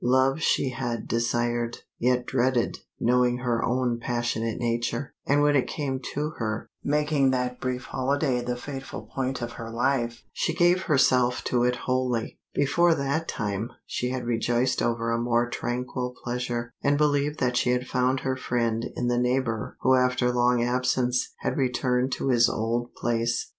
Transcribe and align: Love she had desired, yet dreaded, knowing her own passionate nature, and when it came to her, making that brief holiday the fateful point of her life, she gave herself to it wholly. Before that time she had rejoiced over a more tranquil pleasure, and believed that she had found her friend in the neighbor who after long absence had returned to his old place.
Love 0.03 0.41
she 0.41 0.69
had 0.71 1.07
desired, 1.07 1.77
yet 1.99 2.25
dreaded, 2.25 2.75
knowing 2.99 3.37
her 3.37 3.63
own 3.63 3.99
passionate 3.99 4.57
nature, 4.57 5.13
and 5.27 5.43
when 5.43 5.55
it 5.55 5.67
came 5.67 5.99
to 5.99 6.31
her, 6.39 6.67
making 6.83 7.29
that 7.29 7.59
brief 7.61 7.83
holiday 7.83 8.41
the 8.41 8.55
fateful 8.55 9.03
point 9.13 9.43
of 9.43 9.51
her 9.51 9.69
life, 9.69 10.23
she 10.33 10.55
gave 10.55 10.81
herself 10.85 11.43
to 11.43 11.63
it 11.63 11.75
wholly. 11.75 12.39
Before 12.55 12.95
that 12.95 13.27
time 13.27 13.69
she 13.85 14.09
had 14.09 14.25
rejoiced 14.25 14.81
over 14.81 15.11
a 15.11 15.21
more 15.21 15.47
tranquil 15.47 16.15
pleasure, 16.23 16.73
and 16.81 16.97
believed 16.97 17.39
that 17.39 17.55
she 17.55 17.69
had 17.69 17.85
found 17.85 18.21
her 18.21 18.35
friend 18.35 18.83
in 18.95 19.05
the 19.07 19.19
neighbor 19.19 19.77
who 19.81 19.93
after 19.93 20.31
long 20.33 20.63
absence 20.63 21.29
had 21.41 21.55
returned 21.57 22.11
to 22.13 22.29
his 22.29 22.49
old 22.49 22.91
place. 22.95 23.49